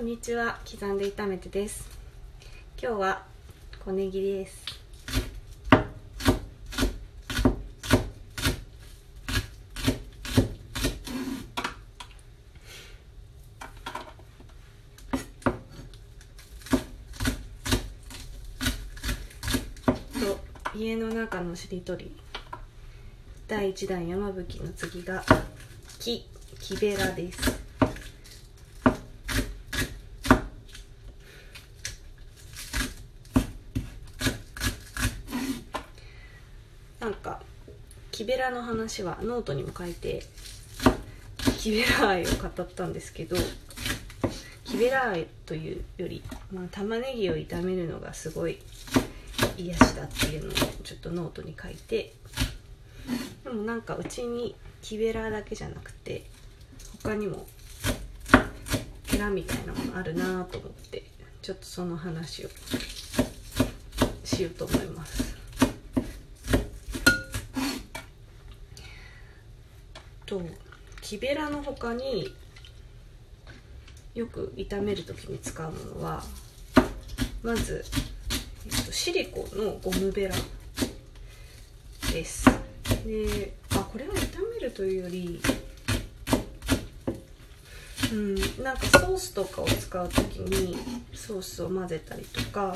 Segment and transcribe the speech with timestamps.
[0.00, 0.58] こんにちは。
[0.64, 1.86] 刻んで炒めてです。
[2.82, 3.22] 今日は
[3.84, 4.64] 小ネギです。
[20.18, 22.10] と家の中のしりとり。
[23.46, 25.22] 第1弾山吹の次が
[25.98, 26.26] 木
[26.58, 27.60] 木べらです
[37.00, 37.40] なんか
[38.20, 40.22] 木べらの話はノートにも書いて
[41.58, 43.34] 木べら愛を語ったんですけど
[44.64, 48.58] 木べら愛というより、まあ、玉ねぎを炒めるのがすごい
[49.56, 50.52] 癒しだっていうのを
[50.84, 52.12] ちょっとノートに書いて
[53.42, 56.26] でもなんかうちに木べらだけじゃなくて
[57.02, 57.46] 他にも
[59.06, 61.04] ヘラみたいなものあるなと思って
[61.40, 62.50] ちょっとその話を
[64.24, 65.39] しようと思います。
[70.30, 70.40] と
[71.02, 72.32] 木べらの他に
[74.14, 76.22] よく炒める時に使うものは
[77.42, 77.84] まず、
[78.64, 80.34] えっと、シリコのゴムベラ
[82.12, 82.48] です。
[83.04, 85.40] であこれは炒めるというより
[88.12, 90.76] うんなんかソースとかを使う時に
[91.12, 92.74] ソースを混ぜたりとか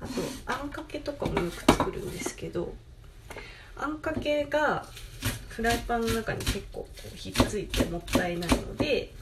[0.00, 0.12] あと
[0.46, 2.72] あんかけとかもよく作るんですけど
[3.76, 4.86] あんかけが
[5.56, 9.14] フライパンの中に結構こうひっついてもったいないので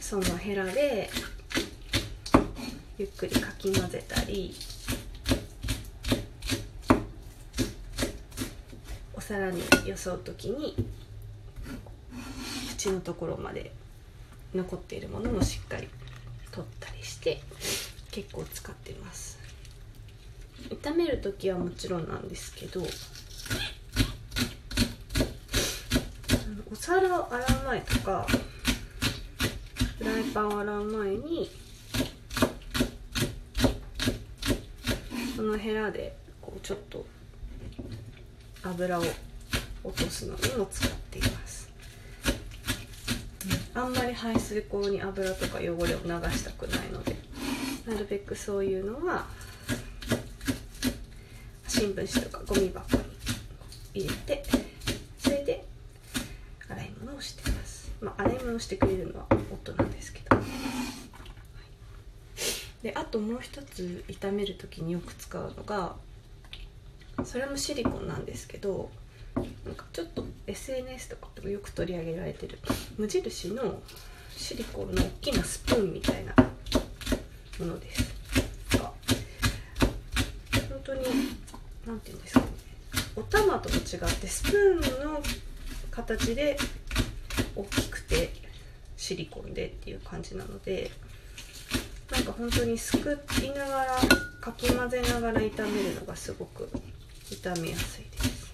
[0.00, 1.10] そのヘラで
[2.96, 4.54] ゆっくりかき混ぜたり
[9.14, 10.74] お皿によそう時に
[12.82, 13.72] 縁のところまで
[14.54, 15.88] 残っているものもしっかり
[16.52, 17.42] 取ったりして
[18.12, 19.38] 結構使ってます。
[20.70, 22.80] 炒める時はもちろんなんですけど
[26.69, 28.26] お皿を洗う前とか
[29.98, 31.50] フライパンを洗う前に
[35.36, 37.04] このヘラでこうちょっと
[38.62, 39.02] 油を
[39.84, 41.70] 落とすのにも使っています。
[43.74, 47.14] あんまり排水口に油とか汚れを流したくないので
[47.86, 49.26] なるべくそういうのは
[51.68, 53.02] 新聞紙とかゴミ箱に
[53.94, 54.42] 入れて
[55.18, 55.69] それで
[58.00, 60.44] まあ洗い物してくれるのは夫なんですけど、はい、
[62.82, 65.96] であともう一つ炒める時によく使うのが
[67.24, 68.90] それもシリコンなんですけど
[69.36, 72.58] なんかちょっと SNS とかでもよく取り上げられてる
[72.96, 73.80] 無印の
[74.36, 76.34] シリコンの大きなスプーンみたいな
[77.58, 78.20] ものです。
[78.78, 78.92] が
[80.68, 81.04] 本当に
[81.86, 82.46] 何て言うんですかね。
[83.16, 83.82] お玉とも違っ
[84.16, 85.22] てスプーンの
[85.90, 86.56] 形で
[87.60, 88.32] 大きくて
[88.96, 90.90] シリコンでっていう感じなので
[92.10, 94.00] なんか本当にすくいながら
[94.40, 96.68] かき混ぜながら炒めるのがすごく
[97.30, 98.50] 炒めやすいです。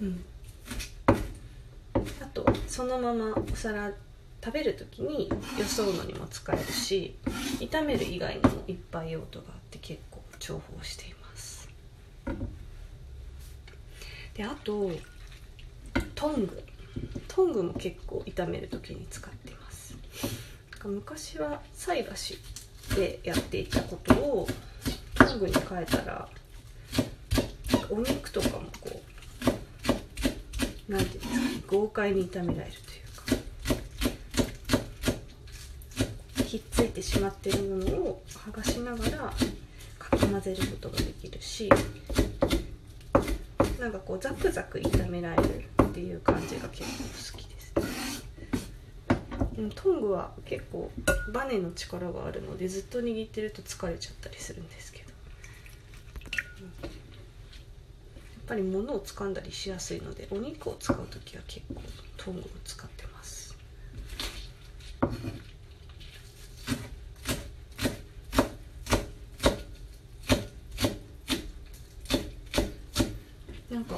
[0.00, 0.24] うん。
[2.22, 3.90] あとそのままお皿
[4.44, 7.16] 食べる時によそうのにも使えるし
[7.58, 11.68] 炒める以外にもいっぱい用途があって結構重宝しています。
[14.38, 14.92] であと
[16.14, 16.62] トング。
[17.26, 19.96] トングも結構炒める時に使ってます。
[20.84, 22.38] 昔は菜箸
[22.94, 24.46] でやっていたことを
[25.16, 26.28] トングに変えたら
[27.90, 29.02] お肉とかもこ
[30.88, 32.94] うなんていうんですか豪快に炒められるとい
[36.04, 36.06] う
[36.36, 39.32] かひっついてしまっているものを剥がしながら
[39.98, 41.68] かき混ぜることができるし
[43.78, 47.72] なんかこうザクザク炒められるっていう感じが結構好きです。
[49.74, 50.90] トングは結構
[51.32, 55.08] バネの力があるのでずっと握ってると疲れちゃったりするんですけど。
[55.08, 55.14] や
[58.54, 61.82] っぱり物を掴んだりしやすいのでお肉を使う時は結構
[62.16, 63.47] トングを使ってます。
[73.70, 73.96] なんか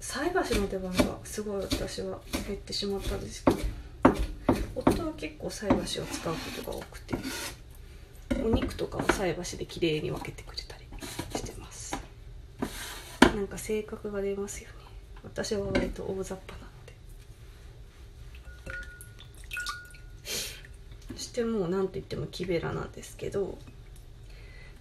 [0.00, 3.58] 菜箸の出番がすごい私は減ってしまったんですけど
[4.76, 7.16] 夫は結構菜箸を使うことが多くて
[8.44, 10.84] お肉とかは菜箸で綺麗に分けてくれたり
[11.36, 11.96] してます。
[13.34, 14.74] なんか性格が出ますよね。
[15.24, 16.92] 私は割と大雑把なので。
[21.14, 23.58] そしてもう何と言っても木べらなんですけど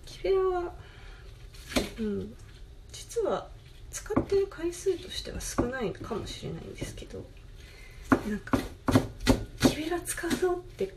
[0.05, 0.73] 木べらは
[1.99, 2.33] うん
[2.91, 3.47] 実は
[3.97, 7.25] 使ってる回数としては少ないかもしれないんですけど
[8.29, 8.59] なんか
[9.61, 10.93] 木べら使うぞって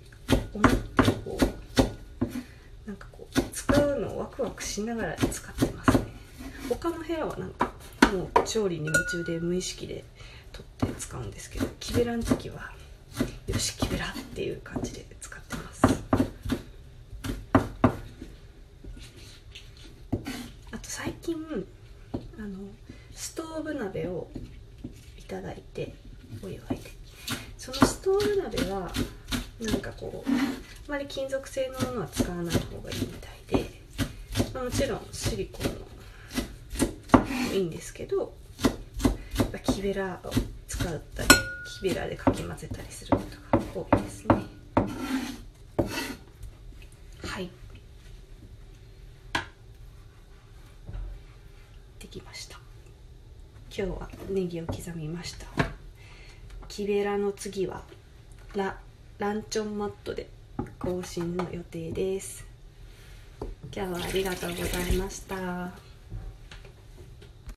[0.53, 6.05] 思ってこうなんかこう使うのをワクワクしながら使ってますね。
[6.69, 7.73] 他の部屋はなんか
[8.13, 10.05] もう調理に夢中で無意識で
[10.53, 12.71] 取って使うんですけど木べらの時は
[13.47, 15.87] よし木べらっていう感じで使ってます。
[20.71, 24.29] あと最近ーブ鍋を
[25.19, 25.95] いただいて
[26.43, 26.91] お祝いで
[27.57, 28.91] そのストーブ鍋は
[29.61, 30.33] なんかこうあ
[30.89, 33.71] まり金属製のものは使わない方がいいみたいで、
[34.55, 38.33] まあ、もちろんシリコンもいいんですけど
[39.81, 40.31] 木べらを
[40.67, 41.29] 使ったり
[41.81, 43.23] 木べらでかき混ぜたりするこ
[43.53, 44.35] とが多いですね
[47.27, 47.51] はい
[51.99, 52.59] できました
[53.83, 55.47] 今日はネギを刻みました
[56.69, 57.81] 木べらの次は
[58.55, 58.77] ラ
[59.17, 60.29] ランチョンマットで
[60.79, 62.45] 更新の予定です
[63.75, 65.90] 今日はありがとうございました。